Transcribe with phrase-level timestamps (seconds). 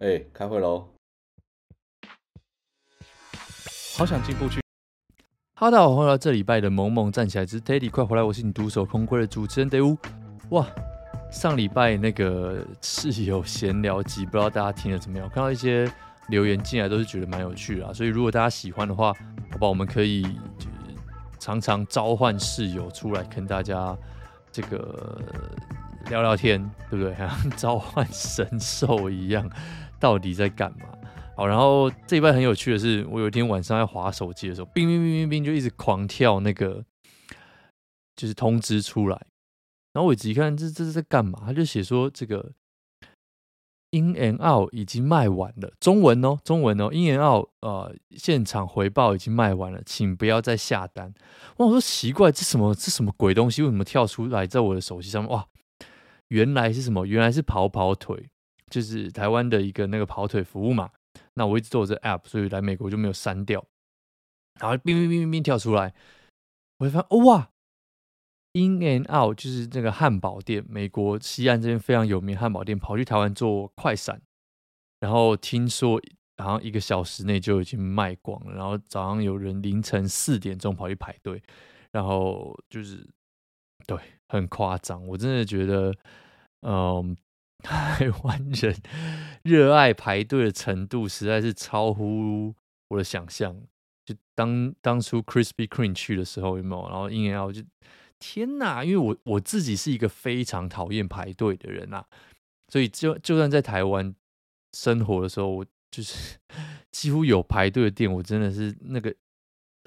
[0.00, 0.88] 哎、欸，开会喽！
[3.96, 4.60] 好想进步去。
[5.56, 9.98] 哈喽，大家好，欢迎来到这礼拜的萌萌站起来之 Teddy 快回来，我是你独守空闺的主持人 David。
[10.50, 10.64] 哇，
[11.32, 15.26] 上礼拜那个室友闲聊集，不知道大家听得怎么样？
[15.26, 15.92] 我看到一些
[16.28, 17.92] 留言进来，都是觉得蛮有趣的啊。
[17.92, 19.12] 所以如果大家喜欢的话，
[19.50, 20.68] 好吧，我们可以就
[21.40, 23.98] 常常召唤室友出来跟大家
[24.52, 25.20] 这个
[26.08, 27.12] 聊聊天，对不对？
[27.16, 29.50] 像召唤神兽一样。
[29.98, 30.86] 到底在干嘛？
[31.36, 36.84] 好，然后这一半很有趣的是，我有一天晚上在滑手机的时候，冰冰冰冰冰就一直狂跳那个，
[38.16, 39.26] 就是通知出来。
[39.92, 41.42] 然后我仔细看，这这是在干嘛？
[41.46, 42.52] 他就写说这个
[43.90, 51.14] In and Out 已经卖完了，中文哦，中文哦，In and Out 呃，现场回报已经卖完了，请不要再下单。
[51.58, 53.62] 哇，我说奇怪，这什么这什么鬼东西？
[53.62, 55.32] 为什么跳出来在我的手机上面？
[55.32, 55.46] 哇，
[56.28, 57.06] 原来是什么？
[57.06, 58.28] 原来是跑跑腿。
[58.68, 60.90] 就是台湾的一个那个跑腿服务嘛，
[61.34, 63.64] 那我一直做这 app，所以来美国就没有删掉。
[64.60, 65.94] 然后冰冰冰冰冰跳出来，
[66.78, 67.50] 我会发现、哦、哇
[68.54, 74.20] ，In and Out 就是这个汉堡店，美国西岸这边非常有名汉堡店，跑去台湾做快闪，
[74.98, 76.00] 然后听说
[76.38, 81.40] 好像一个小时内就已经卖光了，然后早上有人凌晨四点钟跑去排队，
[81.92, 83.08] 然后就是
[83.86, 83.96] 对，
[84.28, 85.94] 很夸张，我真的觉得，
[86.62, 87.16] 嗯。
[87.68, 88.74] 台湾人
[89.42, 92.54] 热爱排队的程度实在是超乎
[92.88, 93.54] 我的想象。
[94.06, 96.88] 就当当初 Krispy Kreme 去的时候，有没有？
[96.88, 97.62] 然后 In and Out 就
[98.18, 98.82] 天哪！
[98.82, 102.02] 因为我我自己是一个非常讨厌排队的人呐，
[102.68, 104.14] 所以就就算在台湾
[104.72, 106.38] 生活的时候，我就是
[106.90, 109.14] 几乎有排队的店，我真的是那个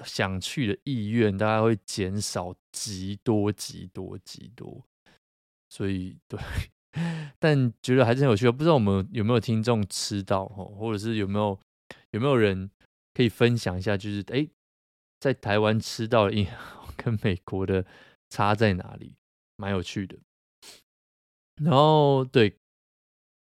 [0.04, 4.84] 想去的意愿大概会减少极多极多极多。
[5.68, 6.38] 所以对。
[7.38, 11.58] 但觉得还是很有趣，不知道我们有没有听众吃到哦，或者是有没有
[12.10, 12.70] 有没有人
[13.14, 14.46] 可以分享一下，就是哎，
[15.18, 17.86] 在台湾吃到的 In and Out 跟美国的
[18.28, 19.16] 差在哪里？
[19.56, 20.18] 蛮有趣的。
[21.62, 22.54] 然后对，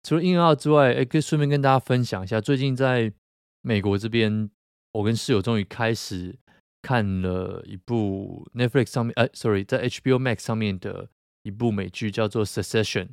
[0.03, 3.13] 除了 In and Out 之外，哎，可以顺便跟大家分享一下，最近在
[3.61, 4.49] 美国这边，
[4.93, 6.37] 我跟室友终于开始
[6.81, 11.09] 看了一部 Netflix 上面，哎，sorry，在 HBO Max 上面的
[11.43, 13.09] 一部美剧，叫做 Succession。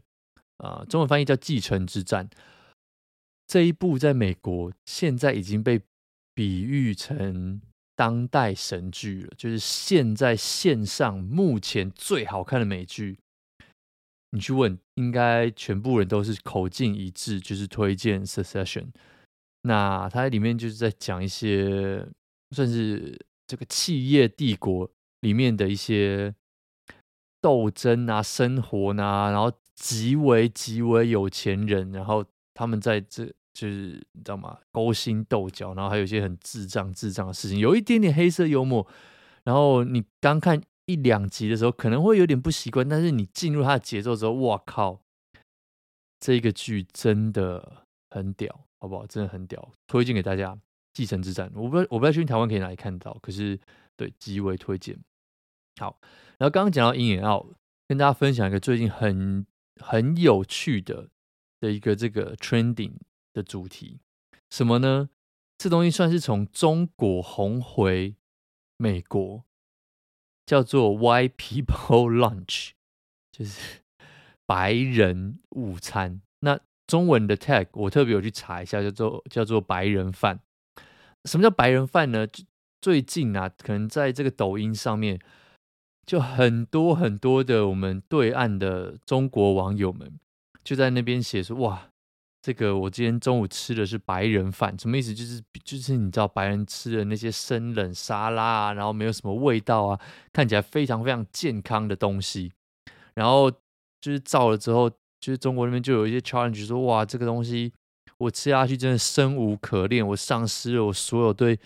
[0.58, 2.28] 啊，中文翻译叫《继承之战》。
[3.46, 5.80] 这一部在美国现在已经被
[6.34, 7.60] 比喻成
[7.94, 13.18] 当代神剧了，就是现在线上目前最好看的美剧。
[14.30, 18.82] 你去问，应该全部人都是口径一致，就是推荐《Succession》。
[19.62, 22.04] 那它里面就是在讲一些
[22.50, 23.16] 算是
[23.46, 24.90] 这个企业帝国
[25.20, 26.34] 里面的一些
[27.40, 29.52] 斗争啊、生活啊，然后。
[29.76, 34.58] 极为极为有钱人，然后他们在这就是你知道吗？
[34.72, 38.86] 勾心斗角，然后还有一些很智障智障的事情，有一点点黑色幽默。
[39.44, 45.00] 然后你刚看一两集的时候，可能会有点不习惯，但是你进入它的节奏之后，哇靠！
[46.18, 49.06] 这个剧真的很屌，好不好？
[49.06, 50.58] 真的很屌，推荐给大家。
[50.94, 53.60] 继承之战，我不知道我不知道去台湾可以哪里看到，可是
[53.98, 54.98] 对，极为推荐。
[55.78, 55.98] 好，
[56.38, 57.54] 然后刚刚讲到 In and Out，
[57.86, 59.46] 跟大家分享一个最近很。
[59.80, 61.10] 很有趣的
[61.60, 62.94] 的一个这个 trending
[63.32, 64.00] 的主题，
[64.50, 65.10] 什么呢？
[65.58, 68.14] 这东西算是从中国红回
[68.76, 69.44] 美国，
[70.44, 72.70] 叫做 White People Lunch，
[73.32, 73.80] 就是
[74.46, 76.20] 白人午餐。
[76.40, 80.40] 那中文的 tag 我特别有去查一下，叫做叫做白人饭。
[81.24, 82.26] 什么叫白人饭呢？
[82.80, 85.18] 最近啊，可能在这个抖音上面。
[86.06, 90.18] 就很多很多的我们对岸的中国网友们
[90.62, 91.88] 就在那边写说：“哇，
[92.40, 95.12] 这个我今天中午吃的是白人饭，什么意思？
[95.12, 100.00] 就是就是你知道白人吃的那些生冷沙拉啊，然后没有什么味道啊，
[100.32, 102.52] 看起来非常非常健康的东西。
[103.14, 103.50] 然后
[104.00, 107.72] 就是照了之后，就是中国那边就有一些 challenge 说：哇，这个东西
[108.18, 111.58] 我吃下去真的生无可恋，我丧失了我所有对。”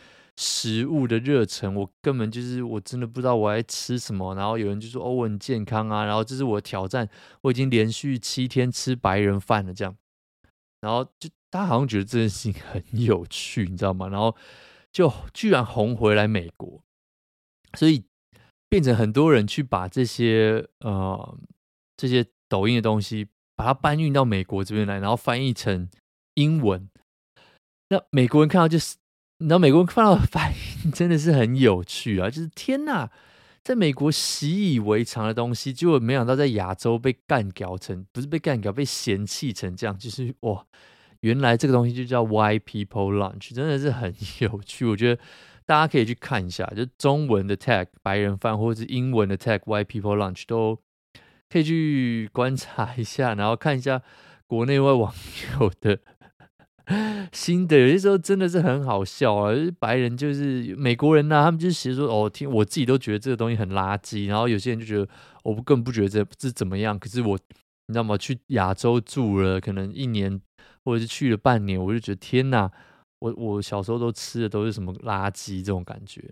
[0.43, 4.35] 食物的热忱，我根本就是我真的不知道我在吃什么。
[4.35, 7.07] 然后有人就说：“哦，我很健康啊。”然后这是我挑战，
[7.43, 9.75] 我已经连续七天吃白人饭了。
[9.75, 9.95] 这样，
[10.81, 14.09] 然后就大家好像觉得这件事情很有趣，你知道吗？
[14.09, 14.35] 然后
[14.91, 16.81] 就居然红回来美国，
[17.77, 18.05] 所以
[18.71, 21.39] 变成很多人去把这些呃
[21.99, 25.91] 这些抖音的东西，把它搬运到美国这边来，然后翻译成
[26.33, 26.89] 英文。
[27.91, 28.97] 那美国人看到就是。
[29.41, 30.53] 你知道美国人看到的反
[30.85, 32.29] 应真的是很有趣啊！
[32.31, 33.11] 就是天哪，
[33.65, 40.67] 在美国习以为常的东西，结果没想到在亚洲被干掉成，不是被干掉，被嫌弃成这样，就是哇，
[41.21, 44.85] 原来这个东西就叫 Why People Lunch，真的是很有趣。
[44.85, 45.23] 我觉得
[45.65, 50.79] 大家可以去看一下，就中文的 tag 白人饭，或者是英文的 tag Why People Lunch，都
[51.49, 54.03] 可以去观察一下，然后看一下
[54.47, 55.15] 国内外网
[55.59, 56.01] 友的
[57.33, 57.79] 新的。
[57.79, 65.09] 有些时候真的是很好笑啊，白人就是美国人呐、他们就是写说哦，听我自己都觉得这个东西很垃圾，然后有些人就觉得
[65.45, 67.39] 我不更不觉得这这怎么样，可是我。
[67.87, 68.17] 你知道吗？
[68.17, 70.41] 去亚洲住了可能一年，
[70.85, 72.71] 或者是去了半年，我就觉得天哪！
[73.19, 76.23] 我我小时候都吃的都是什么垃圾这种感觉，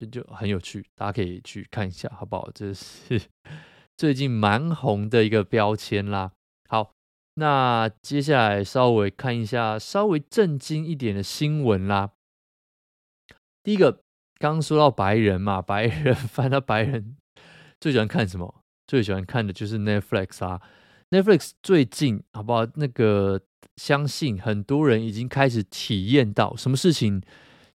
[0.00, 2.48] 就就很有趣，大家可以去看一下，好不好？
[2.54, 3.20] 这是
[3.94, 6.32] 最近蛮红的一个标签啦。
[6.66, 6.94] 好，
[7.34, 12.10] 那接下来稍微看一下稍微震惊一点的新闻啦。
[13.62, 13.92] 第一个，
[14.38, 17.16] 刚刚说到白人嘛，白人 翻到白人
[17.80, 18.62] 最喜欢看什么？
[18.86, 20.60] 最喜欢看的就是 Netflix 啊。
[21.10, 22.66] Netflix 最近好不好？
[22.74, 23.40] 那个
[23.76, 27.22] 相信很多人已经开始体验到什么事情，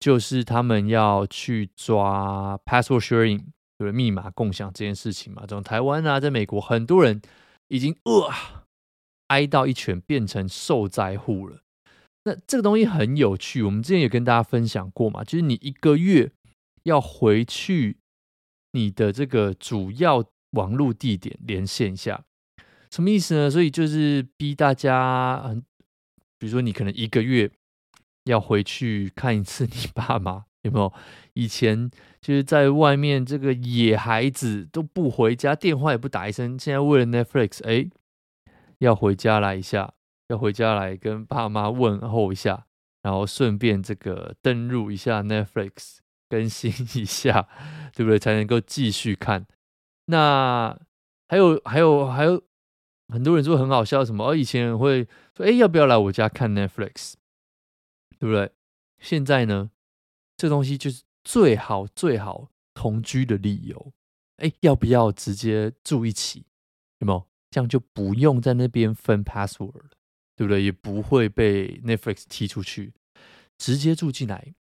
[0.01, 3.45] 就是他们要去抓 password sharing，
[3.79, 5.45] 就是密码共享这件事情嘛。
[5.47, 7.21] 从台湾啊，在美国，很多人
[7.69, 8.64] 已经呃
[9.29, 11.61] 挨到一拳，变成受灾户了。
[12.25, 16.31] 那这个东西很有趣，我们之前也跟大家分享过嘛，就是你一个月
[16.85, 17.99] 要回去
[18.73, 22.25] 你的这个主要网络地点连线一下。
[22.91, 23.51] 什么意思呢？
[23.51, 25.63] 所以就是逼大家，嗯，
[26.39, 27.51] 比如说你可能一个月
[28.25, 30.93] 要回去看一次你爸妈，有没有？
[31.33, 31.91] 以前
[32.21, 36.59] 就是在外面这个野孩子都不回家，电话也不打一声。
[36.59, 37.91] 现在为了 Netflix，哎，
[38.79, 39.95] 要回家来一下，
[40.29, 42.67] 要回家来跟爸妈问候一下，
[43.03, 45.99] 然后顺便这个登入一下 Netflix，
[46.29, 47.49] 更新一下，
[47.95, 48.19] 对不对？
[48.19, 49.47] 才能够继续看。
[50.07, 50.79] 那
[51.29, 52.43] 还有，还有，还有。
[53.13, 54.27] 很多人说很好笑，什么？
[54.27, 55.07] 哦以前会
[55.37, 57.13] 说：“哎，要不要来我家看 Netflix？”
[58.19, 58.51] 对不对？
[58.99, 59.71] 现在呢，
[60.39, 63.93] 这东西就是最好最好同居的理由。
[64.39, 66.47] 哎，要不要直接住一起？
[67.01, 67.29] 有没有？
[67.55, 69.91] 这样就不用在那边分 password 了，
[70.35, 70.65] 对不对？
[70.65, 72.93] 也不会被 Netflix 踢出去，
[73.59, 74.55] 直接住进来，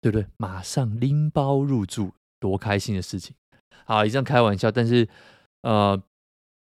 [0.00, 0.26] 对不对？
[0.38, 3.36] 马上拎包入住，多开心的事情！
[3.84, 5.08] 好，以上开玩笑，但是
[5.60, 6.02] 呃，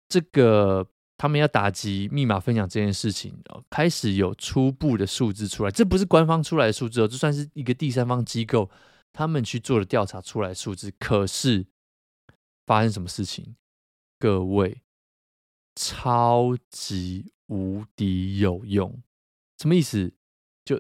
[0.10, 0.90] 这个。
[1.18, 3.32] 他们要打击密码分享这件事情，
[3.70, 5.70] 开始有初步的数字出来。
[5.70, 8.72] 这不是官方出来的数字哦，这算是一个第三方机构
[9.14, 10.92] 他们去做的调查出来的数字。
[10.98, 11.68] 可是
[12.66, 13.56] 发生什么事情？
[14.18, 14.82] 各位，
[15.84, 19.02] 超级无敌有用！
[19.58, 20.14] 什么意思？
[20.64, 20.80] 就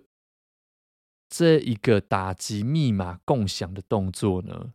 [1.30, 4.74] 这一个打击密码共享的动作呢？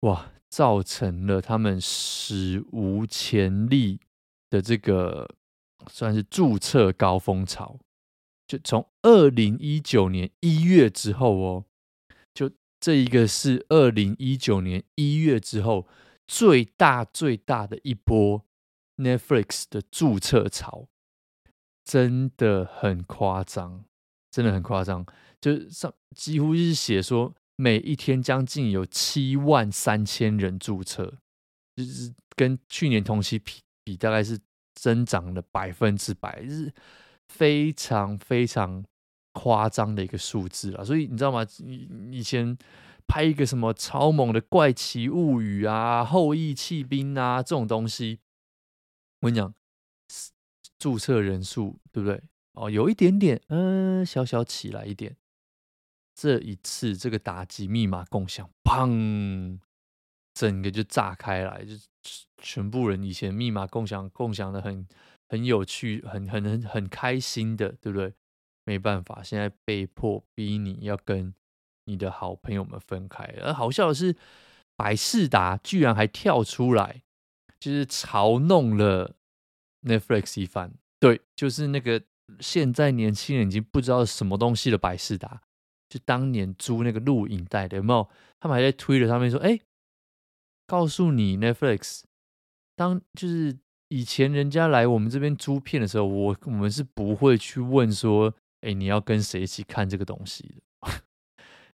[0.00, 4.00] 哇，造成了他们史无前例。
[4.52, 5.36] 的这个
[5.90, 7.78] 算是注册高峰潮，
[8.46, 11.64] 就从二零一九年一月之后哦，
[12.34, 15.88] 就这一个是二零一九年一月之后
[16.26, 18.44] 最大最大的一波
[18.96, 20.86] Netflix 的注册潮，
[21.84, 23.84] 真的很夸张，
[24.30, 25.04] 真的很夸张，
[25.40, 31.14] 就上几乎是写说每一天将近有七万三千人注册，
[31.76, 33.60] 就是跟去年同期比。
[33.84, 34.38] 比大概是
[34.76, 36.72] 增长了百分之百，是
[37.30, 38.84] 非常非常
[39.32, 40.84] 夸张的一个数字了。
[40.84, 41.44] 所以你知道吗？
[41.58, 42.56] 以以前
[43.08, 48.20] 拍一个什么超猛的怪奇物语啊、后羿弃兵啊这种东西，
[49.22, 49.54] 我跟你讲，
[50.78, 52.20] 注册人数对不对？
[52.54, 55.16] 哦，有一点点，嗯、小小起来一点。
[56.14, 59.58] 这一次这个打击密码共享，砰！
[60.34, 61.74] 整个就炸开来，就
[62.38, 64.86] 全部人以前密码共享共享的很
[65.28, 68.12] 很有趣，很很很很开心的，对不对？
[68.64, 71.32] 没办法，现在被迫逼你要跟
[71.84, 73.24] 你的好朋友们分开。
[73.40, 74.16] 而好笑的是，
[74.76, 77.04] 百事达居然还跳出来，
[77.62, 79.14] 就是嘲弄了
[79.82, 80.72] Netflix 一番。
[80.98, 82.02] 对，就是那个
[82.40, 85.42] 现在年轻人已经不知道什么东西的百视达，
[85.88, 88.08] 就当年租那个录影带的，有没有？
[88.40, 89.60] 他们还在 Twitter 上面说，哎。
[90.64, 92.02] 告诉你，Netflix，
[92.76, 100.62] 当就是以前人家来我们这边租片的时候，我我们是不会去问说，哎，你要跟谁一起看这个东西的，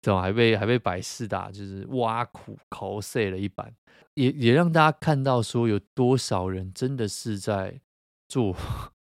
[0.04, 3.74] 怎么还被还被百事达就是挖苦口水了一般，
[4.14, 7.80] 也也让大家看到说有多少人真的是在
[8.28, 8.54] 做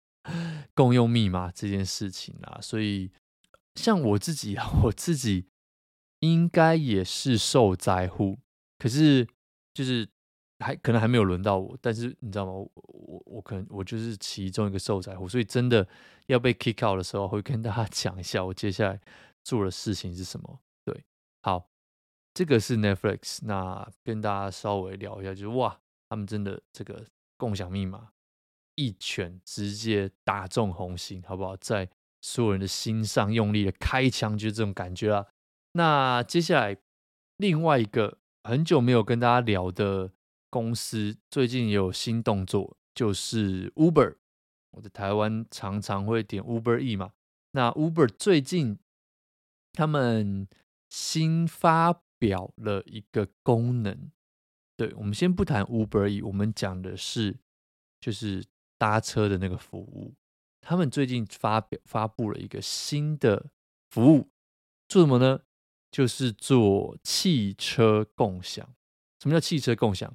[0.74, 3.10] 共用密码这件事情啊，所以
[3.74, 5.46] 像我自己啊， 我自己
[6.20, 8.38] 应该也是受灾户，
[8.78, 9.26] 可是。
[9.74, 10.06] 就是
[10.58, 12.52] 还可能还没有轮到我，但是你知道吗？
[12.52, 15.88] 我我我可能我就是其中一个受灾户，所以真的
[16.26, 19.00] 要被 kick out 的时候，会跟大家讲一下我接下来
[19.42, 20.60] 做的事情是什么。
[21.42, 21.68] 好，
[22.32, 27.06] 这个是 Netflix，那跟大家稍微聊一下，就是哇，他们真的这个
[27.36, 28.12] 共享密码
[28.76, 31.56] 一拳直接打中红心，好不好？
[31.56, 35.26] 在所有人的心上用力的开枪，就是这种感觉啊。
[35.72, 36.76] 那接下来
[37.36, 40.12] 另外一个很久没有跟大家聊的。
[40.52, 44.16] 公司最近也有新动作，就是 Uber。
[44.72, 47.12] 我在台湾常常会点 Uber E 嘛。
[47.52, 48.78] 那 Uber 最近
[49.72, 50.46] 他们
[50.92, 54.10] 新发表了一个功能。
[54.76, 57.38] 对，我们先不谈 Uber E，我们讲的是
[57.98, 58.44] 就是
[58.76, 60.12] 搭车的那个服务。
[60.60, 63.50] 他们最近发表发布了一个新的
[63.88, 64.28] 服务，
[64.86, 65.40] 做什么呢？
[65.90, 68.68] 就是做汽车共享。
[69.18, 70.14] 什么叫汽车共享？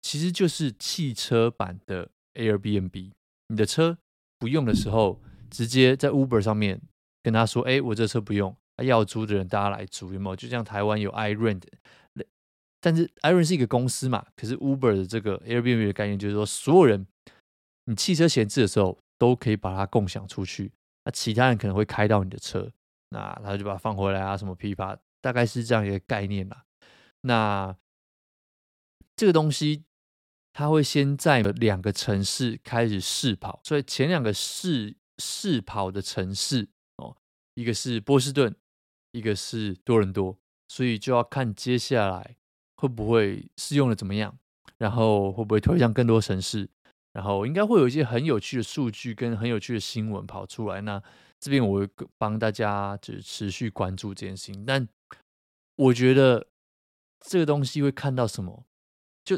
[0.00, 3.12] 其实就是汽车版的 Airbnb，
[3.48, 3.98] 你的车
[4.38, 6.80] 不用的时候，直接在 Uber 上面
[7.22, 11.62] 跟他说：“哎，我这车不用，要租的人大家来租，有没有？”就像台湾有 iRent，
[12.80, 17.06] 但是 i r e n 是一个公司嘛，可是 Uber 的这个 Airbnb 的概念就是说，所有人
[17.84, 20.72] 你汽车闲置的时候都可以把它共享出去，
[21.04, 22.70] 那其他人可能会开到你的车，
[23.10, 26.64] 那他就把它放回来啊，什么批发，大概是这样一个概念啦。
[27.22, 27.76] 那
[29.16, 29.84] 这个东西。
[30.50, 37.16] 他会先在两个城市开始试跑，所以前两个试试跑的城市哦，
[37.54, 38.52] 一个是波士顿，
[39.12, 40.38] 一个是多伦多，
[40.68, 42.36] 所以就要看接下来
[42.76, 44.38] 会不会试用的怎么样，
[44.76, 46.68] 然后会不会推向更多城市，
[47.12, 50.80] 然后应该会有一些很有趣的数据跟很有趣的新闻跑出来。
[50.82, 51.02] 那
[51.40, 51.88] 这边我会
[52.18, 54.88] 帮大家就是持续关注这件事情，但
[55.76, 56.48] 我觉得
[57.20, 58.66] 这个东西会看到什么？
[59.24, 59.36] 就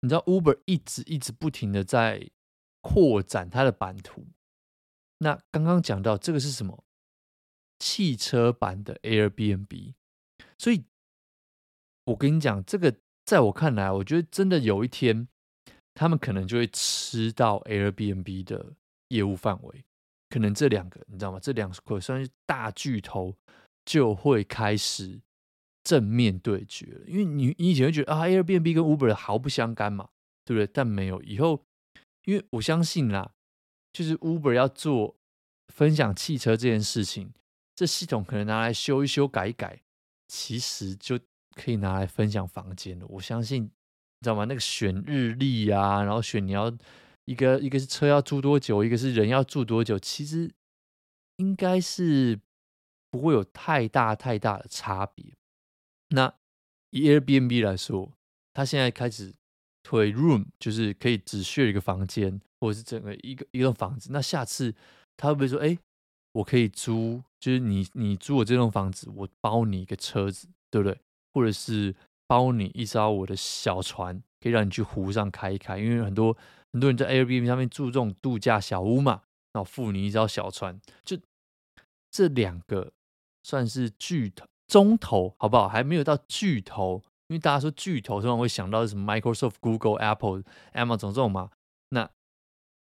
[0.00, 2.30] 你知道 Uber 一直一直不停的在
[2.80, 4.26] 扩展它的版图。
[5.18, 6.84] 那刚刚讲到这个是什么？
[7.80, 9.94] 汽车版的 Airbnb。
[10.56, 10.84] 所以，
[12.04, 12.94] 我跟你讲，这个
[13.24, 15.26] 在我看来，我觉得真的有一天，
[15.94, 18.74] 他们可能就会吃到 Airbnb 的
[19.08, 19.84] 业务范围。
[20.28, 21.40] 可能这两个，你知道吗？
[21.40, 23.34] 这两个算是大巨头，
[23.84, 25.20] 就会开始。
[25.82, 30.10] 正面对决了，因为你你以前会觉得啊，Airbnb 跟 Uber 毫不相干嘛，
[30.44, 30.70] 对不对？
[30.72, 31.64] 但没有，以后
[32.26, 33.32] 因为我相信啦，
[33.90, 35.16] 就是 Uber 要做
[35.68, 37.32] 分享汽车这件事情，
[37.80, 39.80] 这系统可能拿来修一修、改一改，
[40.28, 41.18] 其实就
[41.56, 43.06] 可以拿来分享房间了。
[43.08, 43.68] 我相信，你
[44.20, 44.44] 知道吗？
[44.44, 46.70] 那个选日历啊，然后选你要
[47.24, 50.52] 一个一个是车要住多久，一个是人要住多久，其实
[51.36, 52.38] 应该是
[53.10, 55.32] 不会有太大太大的差别。
[56.10, 56.34] 那
[56.90, 58.12] 以 Airbnb 来说，
[58.52, 59.32] 它现在开始
[59.82, 64.10] 推 Room，就是可以只选一个房间，或者是整个一个一栋房子。
[64.12, 64.74] 那下次
[65.16, 65.78] 他会不会说，哎，
[66.32, 70.98] 我可以租，就是你你租我这栋房子，我包你一个车子，对不对？
[71.32, 71.94] 或者是
[72.26, 75.78] 包你一艘我的小船，可以让你去湖上开一开。
[75.78, 76.36] 因为很多
[76.72, 79.22] 很多人在 Airbnb 上面住这种度假小屋嘛，
[79.54, 80.80] 那我付你一艘小船。
[81.04, 81.18] 就
[82.10, 82.92] 这两个
[83.42, 84.46] 算是巨头。
[84.68, 85.68] 中头好不好？
[85.68, 90.44] 还没有到巨头，因为大家说巨头通常会想到什么 Microsoft、Google、Apple、
[90.74, 91.50] Amazon 这种嘛。
[91.88, 92.08] 那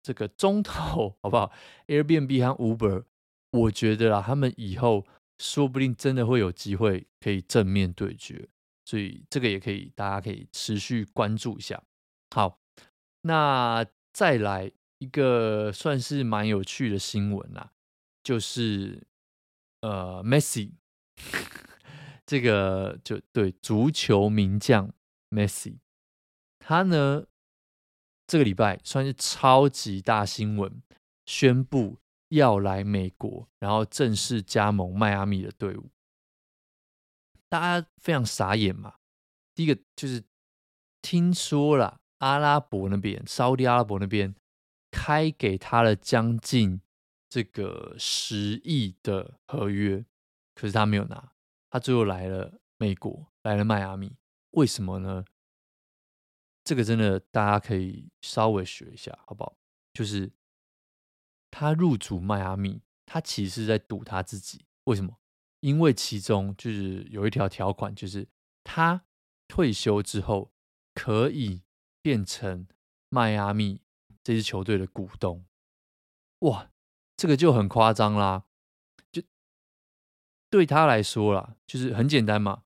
[0.02, 1.52] 这个中头好不好
[1.86, 3.04] ？Airbnb 和 Uber，
[3.50, 5.06] 我觉得啦，他们以后
[5.38, 8.48] 说不定真的会有机会可以正面对决，
[8.84, 11.82] 所以这个也可以，大家可以持续关注一下。
[12.34, 12.60] 好，
[13.22, 17.72] 那再来一个算是蛮有趣的新闻啦，
[18.22, 19.06] 就是
[19.80, 20.72] 呃，Messi。
[22.26, 24.92] 这个就对足球名将
[25.30, 25.78] Messi，
[26.58, 27.24] 他呢
[28.26, 30.82] 这个礼拜算是超级大新闻，
[31.24, 35.90] 宣布要来美国，然后正式加盟迈阿密的队伍。
[37.48, 38.96] 大家非常傻眼嘛。
[39.54, 40.24] 第一个就是
[41.00, 44.34] 听说了阿拉伯那边，沙乌地阿拉伯那边
[44.90, 46.80] 开给他了将近
[47.28, 50.04] 这个十亿的合约，
[50.54, 51.32] 可是他没有拿。
[51.70, 54.16] 他最后来了美国，来了迈阿密，
[54.50, 55.24] 为什么呢？
[56.64, 59.56] 这个真的大家可以稍微学一下，好不好？
[59.92, 60.32] 就是
[61.58, 64.66] 他入主迈阿密，他其实在赌他自己。
[64.84, 65.16] 为什么？
[65.60, 68.28] 因为其中就是有一条条款，就是
[68.62, 69.06] 他
[69.48, 70.52] 退休之后
[70.92, 71.62] 可以
[72.02, 72.68] 变成
[73.08, 73.80] 迈阿密
[74.22, 75.46] 这支球队的股东。
[76.40, 76.70] 哇，
[77.16, 78.44] 这个就很夸张啦。
[79.10, 79.22] 就
[80.50, 82.64] 对他来说啦，就是很简单嘛，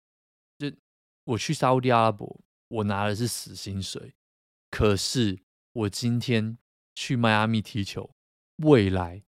[0.57, 0.71] 就
[1.25, 4.15] 我去沙乌地阿拉伯，我拿的是死薪水，
[4.71, 5.43] 可是
[5.73, 6.57] 我今天
[6.95, 8.15] 去迈阿密踢球，
[8.63, 9.21] 未来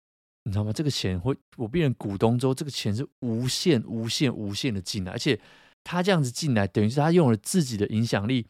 [0.46, 0.74] 你知道吗？
[0.74, 5.40] 这个钱会我变成股东之后，这个钱是无限、无限、无限的进来，而且
[5.84, 8.48] 他这样子进来，等于是他用了自己的影响力，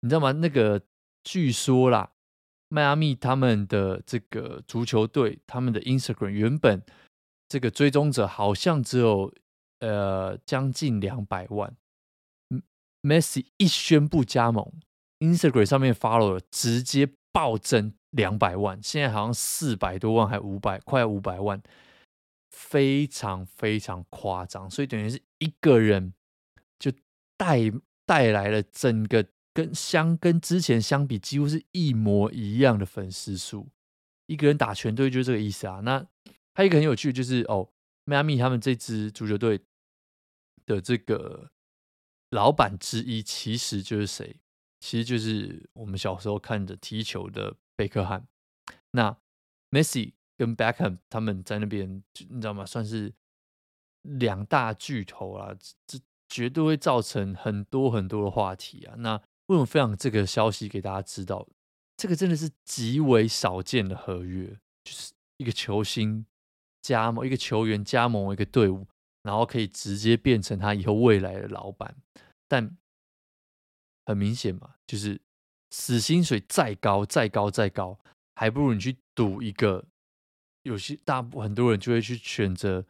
[0.00, 0.32] 你知道吗？
[0.32, 0.82] 那个
[1.24, 2.12] 据说啦，
[2.68, 6.82] 迈阿密他们的这个足球队，他们的 Instagram 原本
[7.48, 9.32] 这个追踪者好像只有
[9.78, 11.74] 呃将近两百万。
[13.02, 14.70] Messi 一宣布加盟
[15.20, 21.62] ，Instagram 上面 follow 直接暴增两百万，现在好像四百多万，还五百，快五百万，
[22.50, 24.70] 非常非常夸张。
[24.70, 26.14] 所以等于是一个人
[26.78, 26.92] 就
[27.36, 27.58] 带
[28.06, 33.68] 带来了整个跟相跟之前相比几乎是一模一样的粉丝数。
[34.26, 35.80] 一个人打全队就是这个意思啊。
[35.80, 36.06] 那
[36.54, 37.68] 还有一个很有趣就是哦，
[38.04, 39.60] 迈阿密他们这支足球队
[40.66, 41.50] 的这个。
[42.32, 44.36] 老板之一其实就是谁？
[44.78, 48.28] 其实就是我们小时候看着踢球的贝克汉。
[48.90, 49.16] 那
[49.70, 52.66] Messi 跟 Beckham 他们在那边，你知道吗？
[52.66, 53.14] 算是
[54.02, 55.56] 两大巨头啊，
[55.86, 58.94] 这绝对会造成很多很多的话题啊。
[58.98, 61.48] 那为什么分享这个消息给大家知道？
[61.96, 64.46] 这个真的是极为少见的合约，
[64.84, 66.26] 就是一个球星
[66.82, 68.86] 加盟，一个球员加盟一个队伍。
[69.22, 71.94] 然后可以直接变成他以后未来的老板，
[72.48, 72.78] 但
[74.06, 75.20] 很明显嘛，就是
[75.70, 77.98] 死薪水再高、再高、再高，
[78.34, 79.86] 还不如你去赌一个。
[80.62, 82.84] 有些大部很多人就会去选择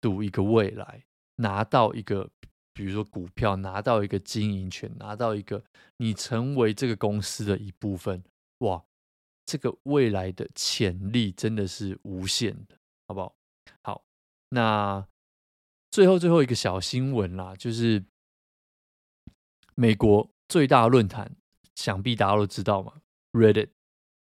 [0.00, 1.04] 赌一个未来，
[1.36, 2.30] 拿到一个，
[2.72, 5.62] 比如说股票，拿到一个经营权，拿到一个
[5.98, 8.22] 你成为这个公司的一部分。
[8.58, 8.84] 哇，
[9.46, 12.76] 这个未来的潜力真的是无限的，
[13.06, 13.34] 好不好？
[13.82, 14.04] 好，
[14.48, 15.06] 那。
[15.90, 18.02] 最后最后一个小新闻啦，就是
[19.76, 21.36] 美国最大论坛，
[21.74, 22.94] 想必大家都知道嘛
[23.32, 23.68] ，Reddit。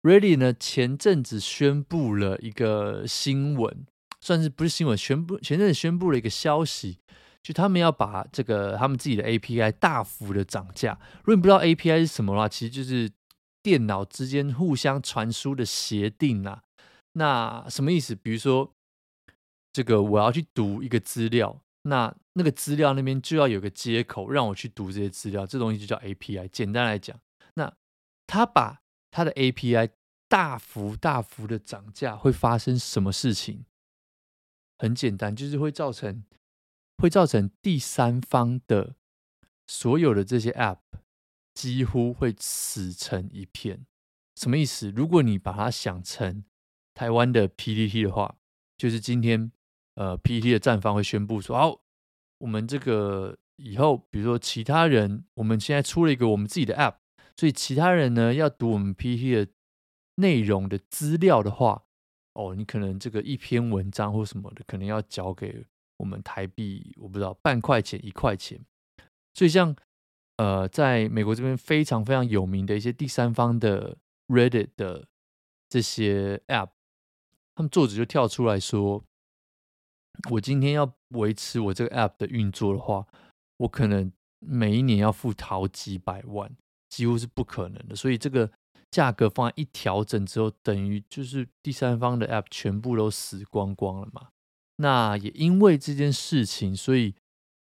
[0.03, 3.85] Reddit 呢，前阵子宣布了一个新闻，
[4.19, 4.97] 算是不是新闻？
[4.97, 6.99] 宣布前阵子宣布了一个消息，
[7.41, 10.99] 就他们要把这个他们自己的 API 大幅的涨价。
[11.23, 13.11] 如果你不知道 API 是什么的话，其实就是
[13.61, 16.63] 电脑之间互相传输的协定啦。
[17.13, 18.15] 那什么意思？
[18.15, 18.73] 比如说。
[19.73, 26.47] 这个我要去读一个资料，那那个资料那边就要有个接口让我去读这些资料，这东西就叫 API。
[26.47, 27.15] 简单来讲，
[28.27, 29.89] 他把他的 API
[30.27, 33.65] 大幅大幅的涨价，会发生什么事情？
[34.77, 36.23] 很简单，就是会造成
[36.97, 38.95] 会造成第三方的
[39.65, 40.79] 所有的这些 App
[41.55, 43.87] 几乎会死成一片。
[44.35, 44.91] 什么意思？
[44.91, 46.43] 如果你把它想成
[46.93, 48.37] 台湾的 PTT 的话，
[48.77, 49.51] 就是今天。
[49.99, 51.81] 呃，PTT 的站方会宣布说：“好，
[52.37, 56.97] 我们这个以后，比如说其他人，我们现在出了一个我们自己的 App，
[57.37, 59.51] 所以其他人呢要读我们 PTT 的
[60.15, 61.85] 内容的资料的话，
[62.33, 65.65] 哦，你可能这个一篇文章或什么的，可能要交给
[65.97, 68.59] 我们台币，我不知道半块钱一块钱。
[69.33, 69.75] 所以像
[70.35, 73.97] 呃，在美国这边非常非常有名的一些第三方的
[74.27, 75.07] Reddit 的
[75.69, 76.71] 这些 App，
[77.55, 79.03] 他们作者就跳出来说。”
[80.31, 83.05] 我今天要维持我这个 app 的运作的话，
[83.57, 86.57] 我可能每一年要付好几百万，
[86.89, 87.95] 几乎是不可能的。
[87.95, 88.49] 所以这个
[88.91, 94.27] 价格方案一调整之后，等于就是第三方的 app 全部都死光光了嘛。
[94.77, 97.15] 那也因为这件事情，所以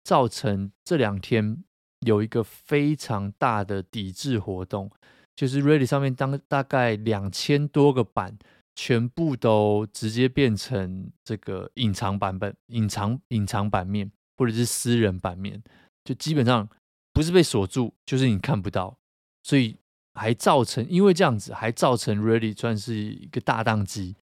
[0.04, 1.62] 造成这两天
[2.06, 4.90] 有一个非常大的抵制活动，
[5.36, 8.38] 就是 Reddit 上面当大概两千多个版。
[8.74, 15.62] 全部都直接变成这个隐藏版本、隐藏隐藏版面，或者是私人版面，
[16.04, 16.66] 就基本上
[17.12, 18.96] 不是被锁住，就是你看不到，
[19.42, 19.76] 所以
[20.14, 24.16] 还造成因为这样子，还造成 Reddit 算是一个大宕机。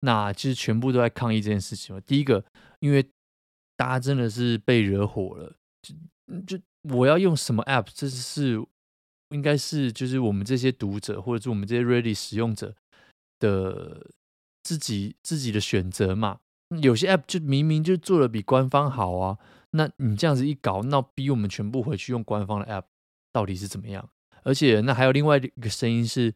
[0.00, 2.00] 那其实全部都在抗议这件事情嘛。
[2.06, 2.44] 第一个，
[2.80, 3.04] 因为
[3.76, 5.56] 大家真的是被惹火了，
[6.46, 6.62] 就就
[6.94, 8.64] 我要用什么 App，这是
[9.30, 12.74] 应该是就是我们这些读者，或者是我们这些 Reddit 使用者。
[13.40, 14.10] 的
[14.64, 16.40] 自己自己的选择嘛，
[16.82, 19.38] 有些 app 就明明就做的比官方好啊，
[19.70, 22.86] 那你这样子一搞，那逼我们全部回去用官方的 app，
[23.32, 24.10] 到底是怎么样？
[24.44, 26.34] 而且那还有另外一个声音是，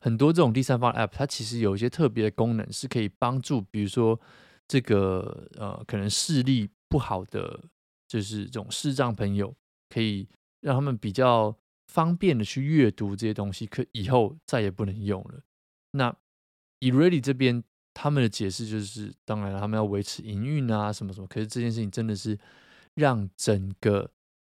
[0.00, 4.18] 很多这种第三方 app，它其实有一些特别的功能，是可以帮助，比如说
[4.66, 7.64] 这个呃，可能视力不好的，
[8.08, 9.54] 就是这种视障朋友，
[9.88, 10.28] 可以
[10.60, 15.42] 让他们比较方便的去阅读这些东西，可以后再也不能用了。
[15.92, 16.14] 那
[16.80, 17.62] e r e a d y 这边
[17.94, 21.26] 他们的解释就是，当然了，他们要维持营运啊，什么什么。
[21.26, 22.38] 可是这件事情真的是
[22.94, 24.10] 让整个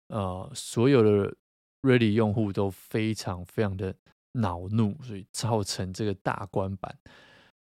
[0.08, 1.36] 呃所有的
[1.82, 3.96] Reddit 用户都非常非常的
[4.34, 6.98] 恼怒，所以造成这个大关版。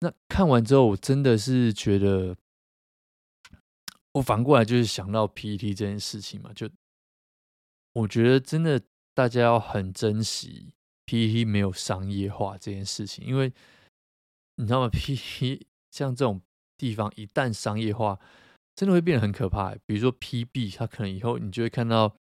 [0.01, 2.37] 那看完之后，我真的是觉得，
[4.13, 6.69] 我反过来就是想到 PTT 这件事情嘛，就
[7.95, 8.83] 我觉得真的
[9.15, 10.73] 大家要很珍惜
[11.07, 13.53] PTT 没有商业化这件事情，因为
[14.57, 16.43] 你知道吗？PET 像这种
[16.77, 18.19] 地方一旦商业化，
[18.75, 19.75] 真的会变得很可怕。
[19.87, 22.15] 比如说 PB，它可能以后你就会看到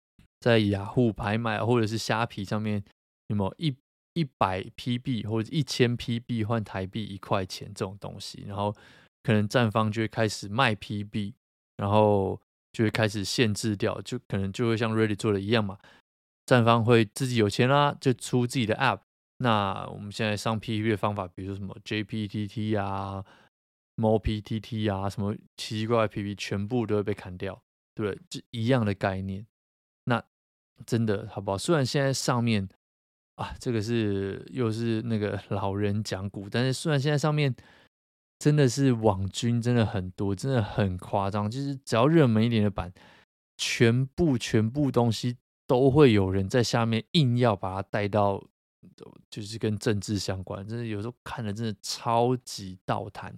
[0.45, 2.85] 在雅虎拍卖或者是虾皮上面
[3.29, 3.75] 有没一。
[4.17, 8.73] 一百 PB 或者一千 PB 换台币一块钱这种东西，然后
[9.25, 11.35] 可能站方就会开始卖 PB，
[11.79, 15.81] 然后就会开始限制掉，就可能就会像 Ready 做的一样嘛，
[16.47, 19.01] 站方会自己有钱啦，就出自己的 App。
[19.39, 23.25] 那我们现在上 PB 的方法，比如说什么 JPTT 啊、
[23.97, 27.61] MoPTT 啊，什么奇奇怪怪 PB 全部都会被砍掉，
[27.97, 28.23] 对不对？
[28.31, 29.45] 就一样的概念。
[30.87, 31.59] 真的好不好？
[31.59, 32.69] 虽然现在上面。
[33.37, 37.53] 啊，这个是又是那个 老人讲古，但是虽然现在上面
[38.39, 42.93] 真的是网军真的很多，真的很夸张，就是只要热门一点的版，
[43.57, 48.41] 全部全部东西都会有人在下面硬要把它带到，
[49.29, 53.37] 就是跟政治相关，真的有时候看的真的超级倒弹，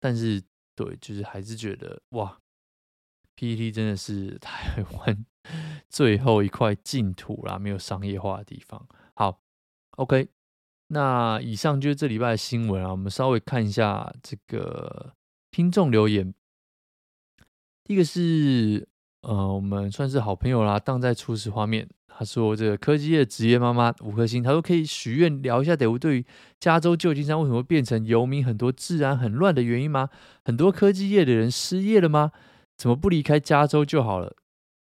[0.00, 0.42] 但是
[0.74, 2.36] 对，就是还是觉得哇
[3.40, 5.24] ，PTT 真的是台湾
[5.88, 8.86] 最后一块净土啦，没有商业化的地方。
[9.14, 9.40] 好
[9.96, 10.28] ，OK，
[10.88, 12.90] 那以上就是这礼拜的新闻啊。
[12.90, 15.14] 我们稍微看一下这个
[15.50, 16.34] 听众留言。
[17.84, 18.86] 第一个是
[19.22, 21.88] 呃，我们算是好朋友啦，当在初始画面。
[22.06, 26.26] 他说这个科技业职业妈妈五颗星，他说可以许愿聊一下，得物对于
[26.58, 30.10] 加州旧金山为什么会变成游民很多、治安很乱的原因吗？
[30.44, 32.30] 很多科技业的人失业了吗？
[32.80, 34.34] 怎么不离开加州就好了？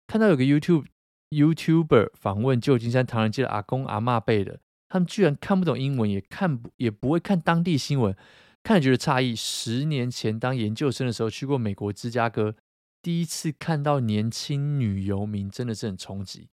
[0.07, 0.85] 看到有个 YouTube。
[1.31, 8.15] YouTuber 访问旧金山唐人街的阿公阿嬷辈的，他们居然看不懂英文，也看不也不会看当地新闻，
[8.63, 9.35] 看了觉得诧异。
[9.35, 12.55] 十年前当研究生的时候去过美国芝加哥，
[13.03, 16.47] 第一次看到年轻女游民，真的是很冲击。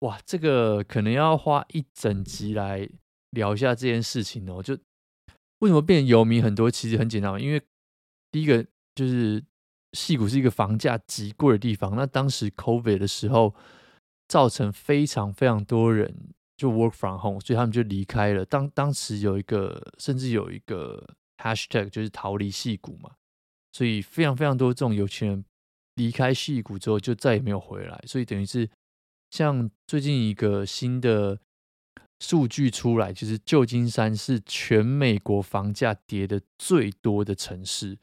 [0.00, 2.86] 哇，这个可能要花一整集来
[3.30, 4.62] 聊一下这件事情哦。
[4.62, 4.76] 就
[5.60, 6.70] 为什么变游民很多？
[6.70, 7.62] 其实很简单，因为
[8.30, 8.62] 第一个
[8.94, 9.42] 就是
[9.92, 13.54] 矽谷是一个房价极贵的地方，那当时 COVID 的时候。
[14.28, 18.42] 造成非常非常多人就 work from home，所以他们就离开了。
[18.46, 23.10] 当当时有一个，甚至有一个 hashtag 就是逃离矽谷嘛，
[23.72, 25.44] 所以非常非常多这种有钱人
[25.96, 28.02] 离开矽谷之后就再也没有回来。
[28.06, 28.70] 所以等于是
[29.30, 31.38] 像最近一个新的
[32.20, 37.98] 数据出来，就是旧金山是全美国房价跌的最多的城市。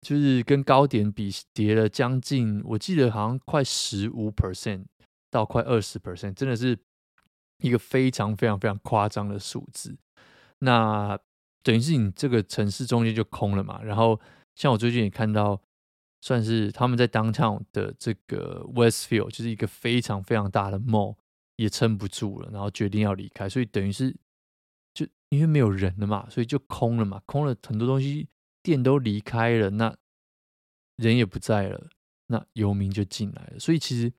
[0.00, 4.84] 就是跟高点比跌了将近，我记得好像快十五 percent
[5.30, 6.78] 到快二十 percent，真的是
[7.58, 9.96] 一个非常非常非常夸张的数字。
[10.60, 11.18] 那
[11.62, 13.82] 等于是你这个城市中间就空了嘛。
[13.82, 14.20] 然后
[14.54, 15.60] 像我最近也看到，
[16.20, 21.16] 算是他们在 downtown 的这个 Westfield，就是一个非常非常大的 mall，
[21.56, 23.48] 也撑不住了，然后决定要离开。
[23.48, 24.16] 所以等于是
[24.94, 28.28] 就因为没有人了嘛，所以就空了嘛，空了很多东西。
[28.68, 29.96] 店都离开了，那
[30.96, 31.88] 人也不在了，
[32.26, 33.58] 那游民就进来了。
[33.58, 34.12] 所以其实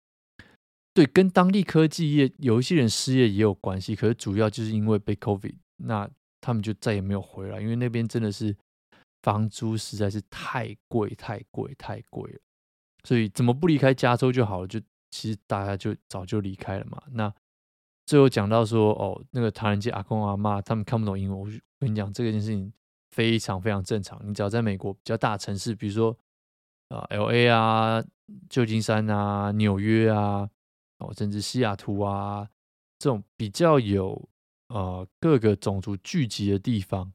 [0.92, 6.10] 对跟当地科技业有一些人失业也有关系，可是主要就是因为被 COVID，那
[6.42, 8.56] 他们就再也没有回来，因为那边真的是
[9.22, 12.40] 房租实在是太贵、太贵、太贵了。
[13.04, 14.68] 所以怎么不离开加州就好了？
[14.68, 14.82] 就
[15.12, 17.04] 其实大家就早就离开了嘛。
[17.12, 17.32] 那
[18.08, 21.46] 最后讲到说，哦，那个唐人街阿公阿妈他们看不懂英文，我
[21.80, 22.74] 跟你讲这个件事情。
[23.20, 24.18] 非常非常正常。
[24.24, 26.18] 你只要在美国比较大城市，比如说
[26.88, 28.02] 啊，LA 啊、
[28.50, 30.50] 旧金山啊、纽约啊，
[31.00, 32.48] 哦，甚至西雅图啊，
[32.98, 34.30] 这种比较有
[34.70, 37.12] 呃各个种族聚集的地方，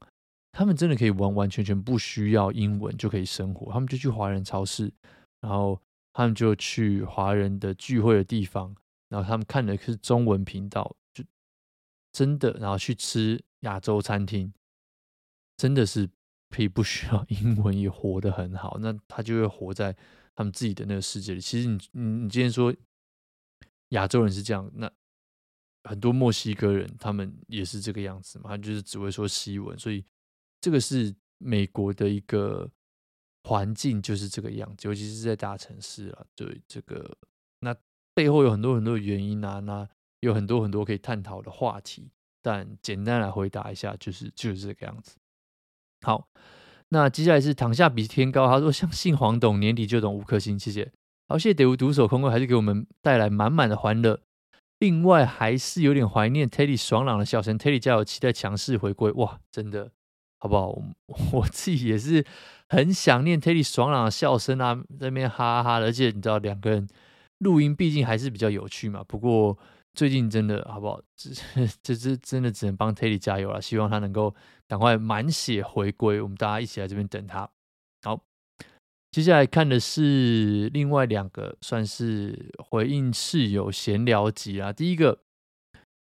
[0.52, 3.72] 他们真的可以完完全全不需要英文就可以生活。
[3.72, 4.92] 他们就去华人超市，
[5.40, 5.80] 然后
[6.12, 8.76] 他们就去华人的聚会的地方，
[9.08, 11.24] 然后他们看的是中文频道，就
[12.12, 14.52] 真的，然后去吃亚洲餐厅。
[15.56, 16.08] 真的是
[16.50, 19.96] 可以不需要 英文也活得很好，那他就会活在
[20.34, 21.40] 他们自己的那个世界里。
[21.40, 22.74] 其实你你你今天说
[23.90, 24.90] 亚洲人是这样，那
[25.84, 30.04] 很多墨西哥人他们也是这个样子嘛，他就是只会说西文，所以
[30.60, 32.70] 这个是美国的一个
[33.42, 36.24] 环境就是这个样子，尤其是在大城市啊。
[36.34, 37.16] 对这个，
[37.60, 37.76] 那
[38.14, 39.88] 背后有很多很多的原因啊，那
[40.20, 45.16] 有很多很多可以探讨的话题，但简单来回答一下，就是就是这个样子。
[46.04, 46.28] 好，
[46.90, 48.46] 那接下来是躺下比天高。
[48.46, 50.92] 他说：“相信黄董年底就懂五颗星，谢谢。”
[51.26, 54.20] 好，谢谢德吴独守空空，还是给我们带来满满的欢乐。
[54.80, 59.10] 另外还是有点怀念 Teddy 爽朗的笑声，Teddy 加油，期待强势回归。
[59.12, 59.90] 哇，真的
[60.38, 60.68] 好不好？
[61.32, 62.22] 我，自己也是
[62.68, 66.86] 很想念 Teddy 爽朗的笑声啊，在那边哈哈哈，而且你知道两个人
[67.38, 69.02] 录音毕竟还是比较有趣嘛。
[69.08, 69.56] 不过
[69.94, 71.00] 最近真的好不好？
[71.16, 71.30] 这
[71.82, 74.34] 这这真的只能帮 Teddy 加油了，希望他能够
[74.66, 77.48] 赶快满血回归，我们大家一起来这边等他。
[78.02, 78.20] 好。
[79.12, 84.72] 接下来看的是另外两个，算是回应室友闲聊集啊。
[84.72, 85.20] 第一个，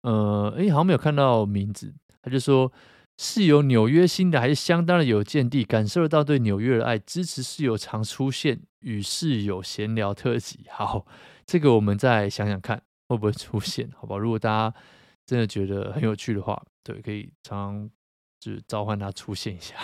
[0.00, 1.92] 呃，哎，好像没有看到名字。
[2.22, 2.72] 他就说，
[3.18, 10.61] 室友纽约新的还是相当的有见地，感受得到对纽约的爱，支持室友常出现与室友闲聊特辑。
[10.70, 11.05] 好，
[11.44, 14.16] 这个我们再想想看会不会出现，好吧？
[14.16, 14.75] 如果大家
[15.25, 17.90] 真的觉得很有趣的话，对，可以常常
[18.40, 19.77] 就是召唤他出现一下。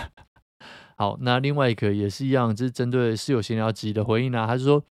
[0.96, 4.46] 好，那另外一个也是一样，这是针对室友闲聊集的回应啊。
[4.46, 4.84] 他是说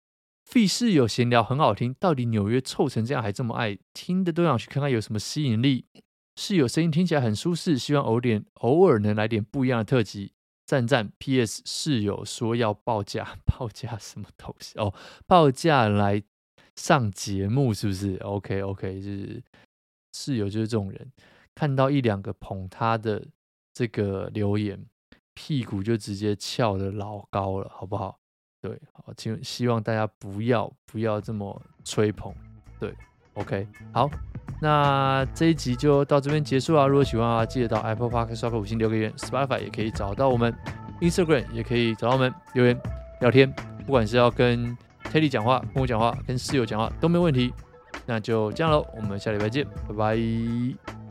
[0.45, 5.87] 费室友闲聊很好听，到底纽约臭成这样还这么爱听的，都想去看看有什么吸引力。
[6.37, 10.35] 室友声音听起来很舒适，希望偶点偶尔能来点不一样的特辑。
[10.67, 11.13] 赞赞。
[11.19, 11.63] P.S.
[11.65, 14.79] 室友说要报价， 报价什么东西？
[14.79, 14.93] 哦，
[15.27, 16.23] 报价来
[16.77, 19.43] 上节目是不是？OK OK，就是
[20.15, 21.13] 室友就是这种人，
[21.55, 23.25] 看到一两个捧他的
[23.73, 24.85] 这个留言。
[25.39, 28.19] 屁股就直接翘得老高了，好不好？
[28.63, 32.35] 对，好，请希望大家不要不要这么吹捧，
[32.81, 32.91] 对
[33.35, 34.09] ，OK，好，
[34.63, 36.89] 那这一集就到这边结束了。
[36.89, 40.51] 如果喜欢的话，记得到 Apple Podcast 刷个五星留个言，Spotify 也可以找到我们
[41.03, 42.81] ，Instagram 也可以找到我们留言
[43.21, 43.53] 聊天，
[43.85, 44.75] 不管是要跟
[45.13, 47.53] Teddy 讲话、跟我讲话、跟室友讲话都没问题。
[48.05, 51.06] 那就这样喽，我们下礼拜见，拜拜。